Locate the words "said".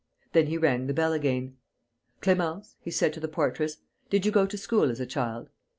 2.89-3.13